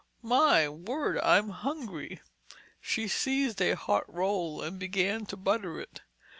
"My 0.23 0.67
word, 0.67 1.19
I'm 1.19 1.49
hungry!" 1.49 2.21
She 2.79 3.07
seized 3.07 3.61
a 3.61 3.75
hot 3.75 4.11
roll 4.11 4.59
and 4.63 4.79
began 4.79 5.27
to 5.27 5.37
butter 5.37 5.79
it. 5.79 6.01